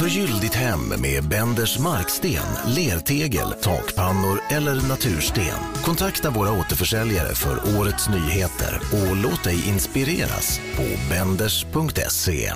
Förgyll 0.00 0.40
ditt 0.40 0.54
hem 0.54 0.80
med 1.02 1.28
Benders 1.28 1.78
marksten, 1.78 2.48
lertegel, 2.66 3.52
takpannor 3.52 4.40
eller 4.50 4.88
natursten. 4.88 5.60
Kontakta 5.84 6.30
våra 6.30 6.52
återförsäljare 6.52 7.34
för 7.34 7.80
årets 7.80 8.08
nyheter 8.08 8.80
och 8.92 9.16
låt 9.16 9.44
dig 9.44 9.68
inspireras 9.68 10.60
på 10.76 10.82
benders.se. 11.10 12.52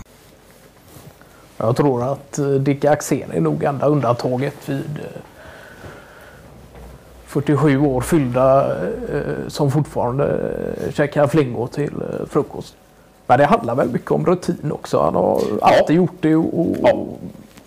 Jag 1.56 1.76
tror 1.76 2.12
att 2.12 2.38
eh, 2.38 2.48
Dick 2.48 2.84
Axén 2.84 3.30
är 3.30 3.40
nog 3.40 3.64
enda 3.64 3.86
undantaget 3.86 4.68
vid 4.68 4.98
eh, 4.98 5.20
47 7.26 7.78
år 7.78 8.00
fyllda 8.00 8.76
eh, 8.76 9.48
som 9.48 9.70
fortfarande 9.70 10.40
käkar 10.92 11.26
flingor 11.26 11.66
till 11.66 11.92
frukost. 12.30 12.76
Men 13.26 13.38
det 13.38 13.44
handlar 13.46 13.74
väl 13.74 13.88
mycket 13.88 14.10
om 14.10 14.26
rutin 14.26 14.72
också. 14.72 15.00
Han 15.02 15.14
har 15.14 15.42
alltid 15.62 15.96
gjort 15.96 16.16
det 16.20 16.36
och, 16.36 16.58
och 16.58 16.76
Ja. 16.82 17.04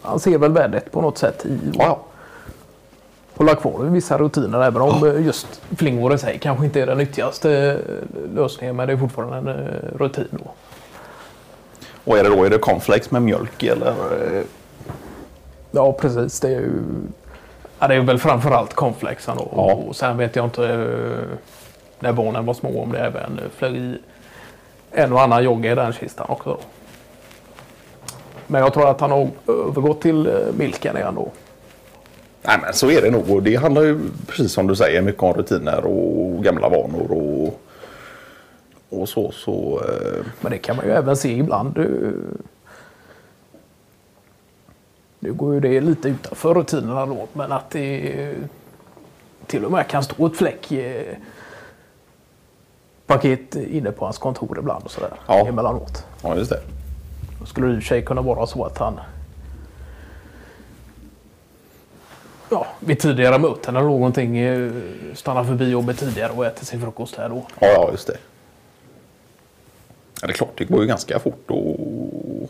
han 0.01 0.19
ser 0.19 0.37
väl 0.37 0.51
värdet 0.51 0.91
på 0.91 1.01
något 1.01 1.17
sätt 1.17 1.45
i 1.45 1.59
Ja, 1.73 1.85
att 3.33 3.37
hålla 3.37 3.55
kvar 3.55 3.79
vissa 3.83 4.17
rutiner. 4.17 4.61
Även 4.63 4.81
om 4.81 5.23
just 5.25 5.61
flingor 5.77 6.13
i 6.13 6.17
sig 6.17 6.39
kanske 6.39 6.65
inte 6.65 6.81
är 6.81 6.85
den 6.85 6.97
nyttigaste 6.97 7.77
lösningen. 8.35 8.75
Men 8.75 8.87
det 8.87 8.93
är 8.93 8.97
fortfarande 8.97 9.37
en 9.37 9.47
eh, 9.47 9.97
rutin. 9.99 10.27
Då. 10.31 10.51
Och 12.05 12.17
är 12.17 12.23
det 12.23 12.29
då 12.29 12.43
är 12.43 12.49
det 12.49 12.57
cornflakes 12.57 13.11
med 13.11 13.21
mjölk 13.21 13.63
eller? 13.63 13.87
eh, 14.37 14.43
Ja, 15.71 15.91
precis. 15.93 16.39
Det 16.39 16.47
är 16.47 16.51
ju 16.59 16.71
ja, 17.79 17.87
det 17.87 17.95
är 17.95 17.99
väl 18.01 18.19
framförallt 18.19 18.73
cornflakesen. 18.73 19.37
Och, 19.37 19.51
Ja. 19.55 19.73
och 19.73 19.95
sen 19.95 20.17
vet 20.17 20.35
jag 20.35 20.45
inte 20.45 20.65
eh, 20.69 21.37
när 21.99 22.13
barnen 22.13 22.45
var 22.45 22.53
små 22.53 22.81
om 22.83 22.91
det 22.91 22.99
även 22.99 23.39
flög 23.55 23.75
i 23.75 23.97
en 24.91 25.13
och 25.13 25.21
annan 25.21 25.43
jogga 25.43 25.71
i 25.71 25.75
den 25.75 25.93
kistan 25.93 26.25
också. 26.29 26.49
Då. 26.49 26.59
Men 28.47 28.61
jag 28.61 28.73
tror 28.73 28.89
att 28.89 29.01
han 29.01 29.11
har 29.11 29.29
övergått 29.47 30.01
till 30.01 30.27
eh, 30.27 30.33
milken 30.57 30.97
igen 30.97 31.15
då. 31.15 31.31
Nej 32.41 32.57
men 32.61 32.73
så 32.73 32.91
är 32.91 33.01
det 33.01 33.11
nog 33.11 33.43
det 33.43 33.55
handlar 33.55 33.81
ju 33.81 33.99
precis 34.27 34.51
som 34.51 34.67
du 34.67 34.75
säger 34.75 35.01
mycket 35.01 35.23
om 35.23 35.33
rutiner 35.33 35.85
och 35.85 36.43
gamla 36.43 36.69
vanor 36.69 37.11
och, 37.11 37.61
och 38.89 39.09
så. 39.09 39.31
så 39.31 39.81
eh, 39.85 40.25
Men 40.41 40.51
det 40.51 40.57
kan 40.57 40.75
man 40.75 40.85
ju 40.85 40.91
även 40.91 41.17
se 41.17 41.37
ibland. 41.37 41.77
eh, 41.77 41.85
Nu 45.19 45.33
går 45.33 45.53
ju 45.53 45.59
det 45.59 45.81
lite 45.81 46.09
utanför 46.09 46.53
rutinerna 46.53 47.05
då. 47.05 47.27
Men 47.33 47.51
att 47.51 47.69
det 47.69 48.35
till 49.47 49.65
och 49.65 49.71
med 49.71 49.87
kan 49.87 50.03
stå 50.03 50.25
ett 50.25 50.37
fläck 50.37 50.71
eh, 50.71 51.15
paket 53.07 53.55
inne 53.55 53.91
på 53.91 54.05
hans 54.05 54.17
kontor 54.17 54.59
ibland 54.59 54.85
och 54.85 54.91
sådär. 54.91 55.11
Ja. 55.27 55.47
Emellanåt. 55.47 56.05
ja 56.23 56.35
just 56.35 56.49
det. 56.49 56.61
Då 57.39 57.45
skulle 57.45 57.67
det 57.67 57.73
i 57.73 57.77
och 57.77 57.81
för 57.81 57.87
sig 57.87 58.05
kunna 58.05 58.21
vara 58.21 58.47
så 58.47 58.63
att 58.63 58.77
han 58.77 58.99
ja, 62.49 62.67
vid 62.79 62.99
tidigare 62.99 63.39
möten 63.39 63.75
eller 63.75 63.87
någonting 63.87 64.37
eh, 64.37 64.71
stannar 65.13 65.43
förbi 65.43 65.69
jobbet 65.69 65.99
tidigare 65.99 66.31
och 66.31 66.45
äter 66.45 66.65
sin 66.65 66.81
frukost 66.81 67.15
här 67.15 67.29
då. 67.29 67.45
Ja, 67.59 67.67
ja 67.67 67.89
just 67.91 68.07
det. 68.07 68.17
Ja, 70.21 70.27
det 70.27 70.33
är 70.33 70.35
klart, 70.35 70.57
det 70.57 70.65
går 70.65 70.81
ju 70.81 70.87
ganska 70.87 71.19
fort 71.19 71.43
och 71.47 72.49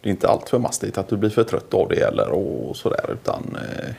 det 0.00 0.08
är 0.08 0.10
inte 0.10 0.28
allt 0.28 0.48
för 0.48 0.58
mastigt 0.58 0.98
att 0.98 1.08
du 1.08 1.16
blir 1.16 1.30
för 1.30 1.44
trött 1.44 1.74
av 1.74 1.88
det 1.88 2.00
eller 2.00 2.30
och 2.30 2.76
sådär 2.76 3.10
utan 3.12 3.56
eh... 3.56 3.94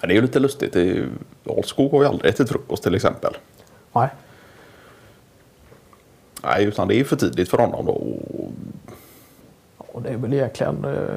Men 0.00 0.08
det 0.08 0.14
är 0.14 0.16
ju 0.16 0.22
lite 0.22 0.38
lustigt. 0.38 0.72
Det 0.72 0.80
är 0.80 0.84
ju... 0.84 1.08
Alskog 1.48 1.90
har 1.92 2.02
ju 2.02 2.08
aldrig 2.08 2.34
ätit 2.34 2.48
frukost 2.48 2.82
till 2.82 2.94
exempel. 2.94 3.36
Nej. 3.92 4.08
Nej, 6.42 6.64
utan 6.64 6.88
det 6.88 7.00
är 7.00 7.04
för 7.04 7.16
tidigt 7.16 7.48
för 7.50 7.58
honom 7.58 7.86
då. 7.86 7.92
Och... 7.92 8.52
Det 10.02 10.08
är 10.08 10.16
väl 10.16 10.32
egentligen 10.34 10.84
eh, 10.84 11.14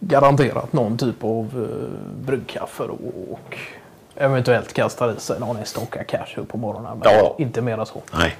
garanterat 0.00 0.72
någon 0.72 0.98
typ 0.98 1.24
av 1.24 1.68
eh, 1.70 2.24
bryggkaffe 2.26 2.84
då 2.86 2.98
och 3.32 3.58
eventuellt 4.16 4.72
kastar 4.72 5.12
i 5.16 5.20
sig 5.20 5.40
någon 5.40 5.56
enstaka 5.56 6.04
cashew 6.04 6.46
på 6.52 6.58
morgonen. 6.58 6.98
Men 6.98 7.12
Ja. 7.12 7.34
inte 7.38 7.62
mer 7.62 7.78
än 7.78 7.86
så. 7.86 8.02
Nej. 8.12 8.36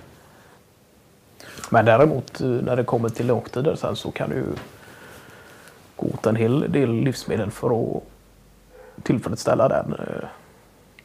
Men 1.70 1.84
däremot 1.84 2.40
eh, 2.40 2.46
när 2.46 2.76
det 2.76 2.84
kommer 2.84 3.08
till 3.08 3.26
långtider 3.26 3.76
sen 3.76 3.96
så 3.96 4.10
kan 4.10 4.30
ju 4.30 4.44
gå 5.96 6.06
åt 6.06 6.26
en 6.26 6.36
hel 6.36 6.72
del 6.72 6.90
livsmedel 6.92 7.50
för 7.50 7.66
att 7.96 8.02
tillfredsställa 9.02 9.68
den. 9.68 9.92
eh, 9.92 10.28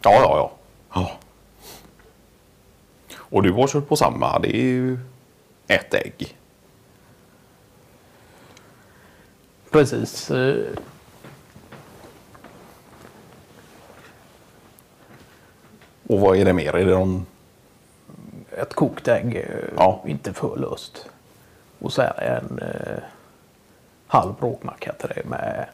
Ja, 0.02 0.12
ja, 0.14 0.38
ja. 0.38 0.52
ja. 0.94 1.12
Och 3.18 3.44
du 3.44 3.52
har 3.52 3.68
kört 3.68 3.88
på 3.88 3.96
samma. 3.96 4.40
Det 4.40 4.56
är 4.58 4.62
ju 4.64 5.00
ett 5.68 5.94
ägg. 5.94 6.38
Precis. 9.72 10.32
eh, 10.32 10.66
Och 16.08 16.20
vad 16.20 16.38
är 16.38 16.46
det 16.46 16.54
mer? 16.54 16.76
Är 16.76 16.86
det 16.86 16.92
någon... 16.92 17.26
Ett 18.52 18.74
kokt 18.74 19.08
ägg, 19.08 19.36
eh, 19.36 19.44
Ja. 19.78 20.04
inte 20.08 20.34
för 20.34 20.58
löst. 20.58 21.10
Och 21.80 21.94
det 21.94 22.14
en 22.18 22.60
eh, 22.60 23.04
halv 24.08 24.34
rågmacka 24.40 24.94
till 24.94 25.10
det 25.16 25.26
med 25.30 25.66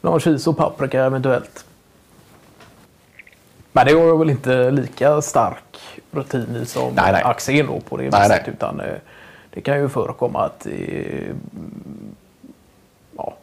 någon 0.00 0.20
chis 0.20 0.46
och 0.46 0.56
paprika 0.56 1.04
eventuellt. 1.04 1.64
Men 3.72 3.86
det 3.86 3.92
har 3.92 4.16
väl 4.16 4.30
inte 4.30 4.70
lika 4.70 5.22
stark 5.22 5.78
rutin 6.10 6.56
i 6.56 6.66
som 6.66 6.92
Nej, 6.94 7.12
nej. 7.12 7.22
Axén 7.22 7.66
då 7.66 7.80
på 7.80 7.96
det 7.96 8.10
Nej, 8.10 8.20
viset. 8.22 8.42
nej. 8.46 8.54
Utan 8.54 8.80
eh, 8.80 8.94
det 9.50 9.60
kan 9.60 9.78
ju 9.80 9.88
förekomma 9.88 10.44
att 10.44 10.66
eh, 10.66 11.34
ja, 13.16 13.34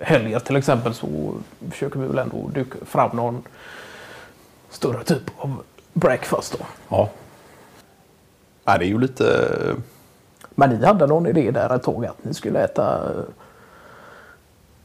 helger 0.00 0.38
till 0.38 0.56
exempel 0.56 0.94
så 0.94 1.34
försöker 1.70 1.98
vi 2.00 2.06
väl 2.06 2.18
ändå 2.18 2.48
duka 2.54 2.78
fram 2.84 3.16
någon 3.16 3.42
större 4.70 5.04
typ 5.04 5.22
av 5.38 5.62
breakfast 5.92 6.58
då. 6.58 6.64
Ja. 6.88 7.08
Nej, 8.64 8.78
det 8.78 8.84
är 8.84 8.88
ju 8.88 8.98
lite... 8.98 9.24
Men 10.54 10.70
ni 10.70 10.86
hade 10.86 11.06
någon 11.06 11.26
idé 11.26 11.50
där 11.50 11.76
ett 11.76 11.82
tag 11.82 12.06
att 12.06 12.24
ni 12.24 12.34
skulle 12.34 12.64
äta 12.64 13.10
eh, 13.10 13.24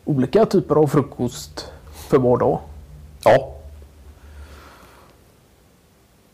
olika 0.07 0.45
typer 0.45 0.75
av 0.75 0.88
frukost 0.88 1.72
för 1.94 2.18
var 2.18 2.38
dag. 2.38 2.59
Ja. 3.23 3.53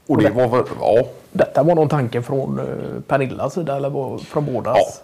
Och 0.08 0.18
det 0.18 0.30
var 0.30 0.48
väl... 0.48 0.64
Ja. 0.80 1.04
Detta 1.32 1.64
var 1.64 1.76
någon 1.76 1.90
tanke 1.90 2.22
från 2.22 2.60
eh, 2.60 3.02
Pernillas 3.08 3.54
sida 3.54 3.76
eller 3.76 4.18
från 4.18 4.46
bådas? 4.46 5.02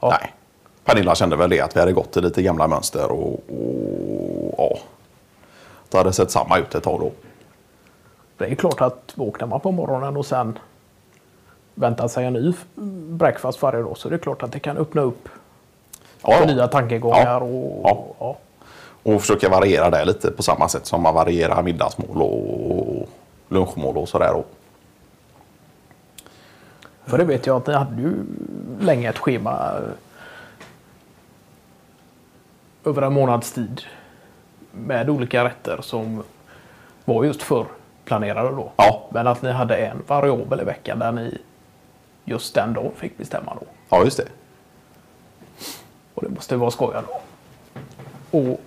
Ja. 0.00 0.08
Nej. 0.20 0.34
Pernilla 0.84 1.14
kände 1.14 1.36
väl 1.36 1.50
det 1.50 1.60
att 1.60 1.76
vi 1.76 1.80
hade 1.80 1.92
gått 1.92 2.16
i 2.16 2.20
lite 2.20 2.42
gamla 2.42 2.68
mönster 2.68 3.12
och, 3.12 3.32
och 3.32 4.54
ja. 4.58 4.78
Det 5.88 5.98
hade 5.98 6.12
sett 6.12 6.30
samma 6.30 6.58
ut 6.58 6.74
ett 6.74 6.82
tag 6.82 7.00
då. 7.00 7.12
Det 8.36 8.44
är 8.44 8.54
klart 8.54 8.80
att 8.80 9.12
vaknar 9.14 9.46
man 9.46 9.60
på 9.60 9.72
morgonen 9.72 10.16
och 10.16 10.26
sen 10.26 10.58
väntar 11.74 12.08
sig 12.08 12.24
en 12.24 12.32
ny 12.32 12.52
breakfast 13.16 13.62
varje 13.62 13.82
dag 13.82 13.98
så 13.98 14.08
är 14.08 14.12
det 14.12 14.18
klart 14.18 14.42
att 14.42 14.52
det 14.52 14.60
kan 14.60 14.76
öppna 14.76 15.02
upp 15.02 15.28
Ja, 16.22 16.32
för 16.32 16.46
nya 16.46 16.68
tankegångar. 16.68 17.40
Och, 17.40 17.80
Ja. 17.84 18.04
ja. 18.18 18.36
Och 19.02 19.20
försöka 19.20 19.48
variera 19.48 19.90
det 19.90 20.04
lite 20.04 20.30
på 20.30 20.42
samma 20.42 20.68
sätt 20.68 20.86
som 20.86 21.02
man 21.02 21.14
varierar 21.14 21.62
middagsmål 21.62 22.22
och 22.22 23.08
lunchmål 23.48 23.96
och 23.96 24.08
sådär. 24.08 24.32
Och, 24.34 24.46
För 27.06 27.18
det 27.18 27.24
vet 27.24 27.46
jag 27.46 27.56
att 27.56 27.66
ni 27.66 27.74
hade 27.74 28.02
ju 28.02 28.12
länge 28.80 29.08
ett 29.08 29.18
schema 29.18 29.72
eh, 29.76 29.82
över 32.90 33.02
en 33.02 33.12
månads 33.12 33.52
tid 33.52 33.80
med 34.72 35.10
olika 35.10 35.44
rätter 35.44 35.78
som 35.82 36.22
var 37.04 37.24
just 37.24 37.42
förplanerade 37.42 38.48
då. 38.50 38.72
Ja. 38.76 39.08
Men 39.10 39.26
att 39.26 39.42
ni 39.42 39.50
hade 39.50 39.76
en 39.76 40.02
variabel 40.06 40.60
i 40.60 40.64
veckan 40.64 40.98
där 40.98 41.12
ni 41.12 41.38
just 42.24 42.54
den 42.54 42.72
dagen 42.74 42.92
fick 42.96 43.18
bestämma 43.18 43.54
då. 43.60 43.66
ja, 43.88 44.04
just 44.04 44.16
det. 44.16 44.28
Och 46.14 46.22
det 46.22 46.28
måste 46.28 46.56
vara 46.56 46.70
skojigt 46.70 47.08
då. 47.08 48.38
Och 48.38 48.60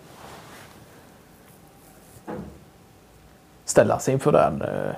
ställa 3.66 4.00
sig 4.00 4.14
inför 4.14 4.32
den 4.32 4.62
eh, 4.62 4.96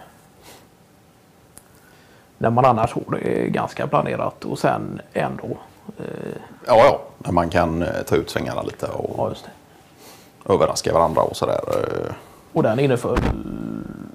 när 2.37 2.49
man 2.49 2.65
annars 2.65 2.93
har 2.93 3.03
det 3.21 3.49
ganska 3.49 3.87
planerat 3.87 4.45
och 4.45 4.59
sen 4.59 5.01
ändå. 5.13 5.57
Eh, 5.99 6.05
Ja, 6.67 6.77
ja. 6.85 7.01
När 7.17 7.31
man 7.31 7.49
kan 7.49 7.81
eh, 7.81 8.01
ta 8.07 8.15
ut 8.15 8.29
svängarna 8.29 8.61
lite 8.61 8.87
och 8.87 9.15
ja, 10.45 10.53
överraska 10.53 10.93
varandra 10.93 11.21
och 11.21 11.35
sådär. 11.37 11.59
eh. 11.69 12.13
Och 12.53 12.63
den 12.63 12.79
inneföll 12.79 13.17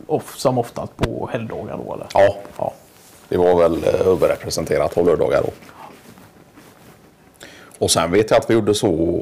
off, 0.06 0.38
som 0.38 0.58
oftast 0.58 0.96
på 0.96 1.28
helgdagar 1.32 1.80
då 1.86 1.94
eller? 1.94 2.06
Ja, 2.14 2.34
ja. 2.58 2.72
det 3.28 3.36
var 3.36 3.54
väl 3.58 3.84
överrepresenterat 3.84 4.94
på 4.94 5.02
lördagar 5.02 5.42
då. 5.42 5.50
Och 7.80 7.90
sen 7.90 8.10
vet 8.10 8.30
jag 8.30 8.38
att 8.38 8.50
vi 8.50 8.54
gjorde 8.54 8.74
så, 8.74 9.20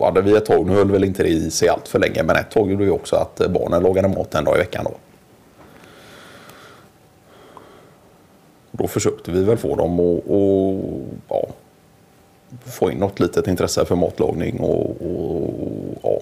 hade 0.00 0.20
vi 0.20 0.36
ett 0.36 0.46
tag, 0.46 0.66
nu 0.66 0.72
höll 0.72 0.90
väl 0.90 1.04
inte 1.04 1.22
det 1.22 1.28
i 1.28 1.50
sig 1.50 1.68
allt 1.68 1.88
för 1.88 1.98
länge, 1.98 2.22
men 2.22 2.36
ett 2.36 2.50
tag 2.50 2.70
gjorde 2.70 2.84
vi 2.84 2.90
också 2.90 3.16
att 3.16 3.50
barnen 3.50 3.82
lagade 3.82 4.08
mat 4.08 4.34
en 4.34 4.44
dag 4.44 4.56
i 4.56 4.58
veckan 4.58 4.84
då. 4.84 4.94
Då 8.70 8.88
försökte 8.88 9.30
vi 9.30 9.44
väl 9.44 9.56
få 9.56 9.76
dem 9.76 10.00
att 10.00 10.22
och, 10.26 10.84
ja, 11.28 11.48
få 12.64 12.90
in 12.90 12.98
något 12.98 13.20
litet 13.20 13.46
intresse 13.46 13.84
för 13.84 13.96
matlagning 13.96 14.60
och, 14.60 14.90
och 15.02 15.50
ja, 16.02 16.18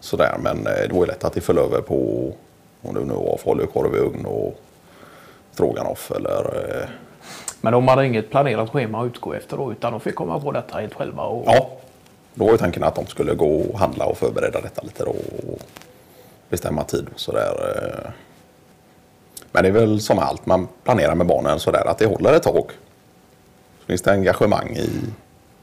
sådär. 0.00 0.36
Men 0.42 0.56
eh, 0.66 0.88
det 0.88 0.94
var 0.94 1.00
ju 1.00 1.06
lätt 1.06 1.24
att 1.24 1.32
det 1.32 1.40
föll 1.40 1.58
över 1.58 1.80
på 1.80 2.32
om 2.82 2.94
det 2.94 3.00
nu 3.00 3.14
var 3.14 3.36
falukorv 3.36 3.94
i 3.94 3.98
ugn 3.98 4.26
och 4.26 4.60
stroganoff 5.52 6.10
eller 6.16 6.40
eh, 6.68 6.88
men 7.60 7.72
de 7.72 7.88
hade 7.88 8.06
inget 8.06 8.30
planerat 8.30 8.70
schema 8.70 9.00
att 9.00 9.06
utgå 9.06 9.32
efter 9.32 9.56
då 9.56 9.72
utan 9.72 9.92
de 9.92 10.00
fick 10.00 10.14
komma 10.14 10.40
på 10.40 10.52
detta 10.52 10.78
helt 10.78 10.94
själva? 10.94 11.22
Och... 11.22 11.44
Ja, 11.46 11.70
då 12.34 12.44
var 12.44 12.52
ju 12.52 12.58
tanken 12.58 12.84
att 12.84 12.94
de 12.94 13.06
skulle 13.06 13.34
gå 13.34 13.60
och 13.60 13.78
handla 13.78 14.06
och 14.06 14.18
förbereda 14.18 14.60
detta 14.60 14.82
lite 14.82 15.04
då 15.04 15.10
och 15.10 15.58
bestämma 16.48 16.84
tid 16.84 17.06
och 17.14 17.20
sådär. 17.20 17.52
Eh. 17.76 18.10
Men 19.52 19.62
det 19.62 19.68
är 19.68 19.72
väl 19.72 20.00
som 20.00 20.18
allt 20.18 20.46
man 20.46 20.68
planerar 20.84 21.14
med 21.14 21.26
barnen 21.26 21.60
sådär 21.60 21.86
att 21.86 21.98
det 21.98 22.06
håller 22.06 22.32
ett 22.32 22.42
tag. 22.42 22.70
Så 23.80 23.86
finns 23.86 24.02
det 24.02 24.12
engagemang 24.12 24.76
i, 24.76 24.90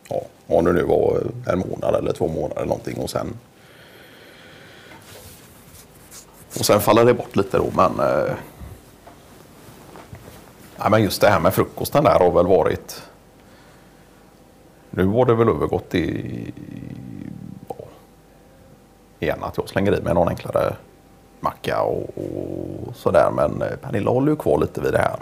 ja, 0.09 0.21
om 0.47 0.65
det 0.65 0.73
nu 0.73 0.83
var 0.83 1.23
en 1.47 1.59
månad 1.59 1.95
eller 1.95 2.13
två 2.13 2.27
månader 2.27 2.55
eller 2.55 2.67
någonting 2.67 2.97
och 2.97 3.09
sen 3.09 3.33
och 6.59 6.65
sen 6.65 6.81
faller 6.81 7.05
det 7.05 7.13
bort 7.13 7.35
lite 7.35 7.57
då 7.57 7.71
men 7.75 7.99
eh, 7.99 8.33
ja, 10.83 10.89
men 10.89 11.03
just 11.03 11.21
det 11.21 11.29
här 11.29 11.39
med 11.39 11.53
frukosten 11.53 12.03
där 12.03 12.19
har 12.19 12.31
väl 12.31 12.47
varit 12.47 13.03
nu 14.89 15.05
har 15.05 15.25
det 15.25 15.33
väl 15.33 15.49
övergått 15.49 15.95
i 15.95 16.53
igen 19.19 19.43
att 19.43 19.57
jag 19.57 19.69
slänger 19.69 19.99
i 19.99 20.01
mig 20.01 20.13
någon 20.13 20.27
enklare 20.27 20.75
macka 21.39 21.81
och, 21.81 22.09
och 22.17 22.95
sådär. 22.95 23.31
Men 23.31 23.61
eh, 23.61 23.75
Pernilla 23.81 24.11
håller 24.11 24.31
ju 24.31 24.35
kvar 24.35 24.57
lite 24.57 24.81
vid 24.81 24.93
det 24.93 24.97
här 24.97 25.19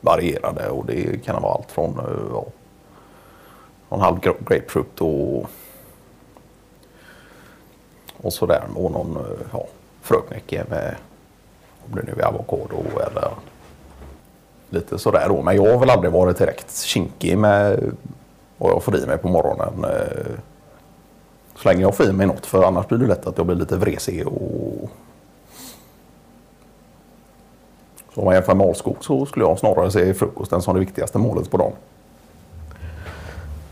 varierade 0.00 0.68
och 0.68 0.86
det 0.86 1.24
kan 1.24 1.42
vara 1.42 1.54
allt 1.54 1.72
från 1.72 1.98
eh, 1.98 2.04
ja, 2.32 2.44
någon 3.88 4.00
halv 4.00 4.20
grapefrukt 4.20 5.00
och, 5.00 5.50
och 8.16 8.32
sådär. 8.32 8.62
Och 8.74 8.90
någon 8.92 9.16
eh, 9.16 9.46
ja, 9.52 9.66
fröknäcke 10.02 10.64
med 10.68 10.96
om 11.86 11.94
det 11.94 12.02
nu 12.02 12.22
är 12.22 12.26
avokado 12.26 12.82
eller 13.06 13.30
lite 14.70 14.98
sådär 14.98 15.28
då. 15.28 15.42
Men 15.42 15.56
jag 15.56 15.72
har 15.72 15.78
väl 15.78 15.90
aldrig 15.90 16.12
varit 16.12 16.38
direkt 16.38 16.76
kinkig 16.80 17.38
med 17.38 17.92
vad 18.58 18.70
jag 18.72 18.82
får 18.82 18.96
i 18.96 19.06
mig 19.06 19.18
på 19.18 19.28
morgonen. 19.28 19.84
eh, 19.84 20.32
Så 21.56 21.68
länge 21.68 21.80
jag 21.82 21.94
får 21.96 22.06
i 22.06 22.12
mig 22.12 22.26
något 22.26 22.46
för 22.46 22.62
annars 22.64 22.86
blir 22.88 22.98
det 22.98 23.06
lätt 23.06 23.26
att 23.26 23.36
jag 23.38 23.46
blir 23.46 23.56
lite 23.56 23.76
vresig 23.76 24.26
och 24.26 24.90
så 28.14 28.20
om 28.20 28.24
man 28.24 28.34
jämför 28.34 28.54
med 28.54 28.66
Alskog 28.66 28.96
så 29.00 29.26
skulle 29.26 29.44
jag 29.44 29.58
snarare 29.58 29.90
se 29.90 30.14
frukosten 30.14 30.62
som 30.62 30.74
det 30.74 30.80
viktigaste 30.80 31.18
målet 31.18 31.50
på 31.50 31.56
dagen. 31.56 31.72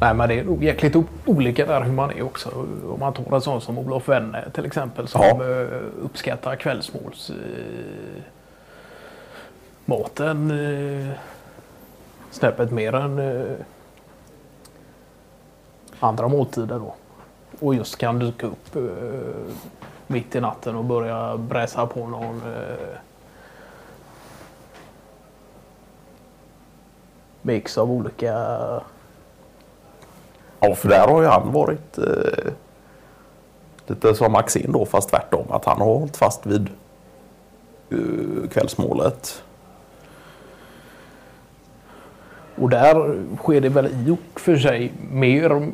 Nej, 0.00 0.14
men 0.14 0.28
det 0.28 0.34
är 0.40 0.44
nog 0.44 0.64
jäkligt 0.64 0.96
olika 1.26 1.66
där 1.66 1.80
hur 1.82 1.92
man 1.92 2.10
är 2.10 2.22
också. 2.22 2.48
Om 2.88 3.00
man 3.00 3.12
tar 3.12 3.34
en 3.34 3.40
sån 3.40 3.60
som 3.60 3.78
Olof 3.78 4.08
Wenne 4.08 4.50
till 4.54 4.64
exempel 4.66 5.08
som 5.08 5.20
Ja. 5.20 5.44
eh, 5.44 5.80
uppskattar 6.04 6.56
kvällsmåls 6.56 7.30
eh, 7.30 8.22
maten 9.86 10.50
eh, 10.50 11.14
snäppet 12.30 12.70
mer 12.70 12.94
än 12.94 13.18
eh, 13.18 13.56
andra 16.00 16.28
måltider 16.28 16.78
då. 16.78 16.94
Och 17.60 17.74
just 17.74 17.96
kan 17.98 18.18
dyka 18.18 18.46
upp 18.46 18.76
eh, 18.76 18.82
mitt 20.06 20.34
i 20.34 20.40
natten 20.40 20.76
och 20.76 20.84
börja 20.84 21.36
bräsa 21.36 21.86
på 21.86 22.06
någon 22.06 22.42
eh, 22.54 22.98
mix 27.42 27.78
av 27.78 27.90
olika 27.90 28.32
Ja, 30.60 30.74
för 30.74 30.88
där 30.88 31.08
har 31.08 31.22
ju 31.22 31.28
han 31.28 31.52
varit 31.52 31.98
eh, 31.98 32.52
lite 33.86 34.14
som 34.14 34.34
Axén 34.34 34.72
då, 34.72 34.86
fast 34.86 35.10
tvärtom. 35.10 35.46
Att 35.50 35.64
han 35.64 35.78
har 35.78 35.86
hållit 35.86 36.16
fast 36.16 36.46
vid 36.46 36.68
eh, 37.90 38.48
kvällsmålet. 38.50 39.42
Och 42.60 42.70
där 42.70 43.22
sker 43.36 43.60
det 43.60 43.68
väl 43.68 43.86
i 43.86 44.10
och 44.10 44.40
för 44.40 44.56
sig 44.56 44.92
mer 45.10 45.70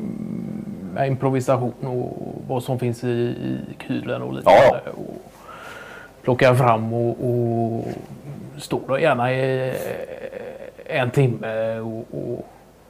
med 0.93 1.07
improvisation 1.07 1.73
och 1.81 2.17
vad 2.47 2.63
som 2.63 2.79
finns 2.79 3.03
i, 3.03 3.07
i 3.07 3.57
kylen 3.87 4.21
och 4.21 4.33
liknande. 4.33 4.81
Ja, 4.85 4.91
Och 4.91 5.21
plocka 6.21 6.55
fram 6.55 6.93
och, 6.93 7.09
och 7.29 7.85
stå 8.57 8.79
då 8.87 8.99
gärna 8.99 9.33
i 9.33 9.73
en 10.85 11.11
timme 11.11 11.79
och, 11.79 12.05
och 12.11 12.45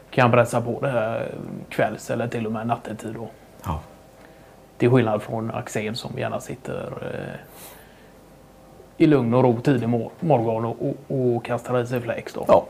kan 0.09 0.31
pressa 0.31 0.61
på 0.61 0.79
det 0.81 0.89
här 0.89 1.27
kvälls 1.69 2.09
eller 2.09 2.27
till 2.27 2.45
och 2.45 2.51
med 2.51 2.67
nattetid. 2.67 3.13
Då. 3.13 3.27
Ja. 3.65 3.79
Till 4.77 4.89
skillnad 4.89 5.21
från 5.21 5.51
Axén 5.51 5.95
som 5.95 6.17
gärna 6.17 6.39
sitter 6.39 6.91
eh, 7.01 7.35
i 8.97 9.07
lugn 9.07 9.33
och 9.33 9.43
ro 9.43 9.59
tidig 9.61 9.89
mor- 9.89 10.11
morgon 10.19 10.65
och, 10.65 10.77
och, 10.81 11.35
och 11.35 11.45
kastar 11.45 11.79
i 11.81 11.87
sig 11.87 12.01
fläks. 12.01 12.33
Då. 12.33 12.45
ja. 12.47 12.65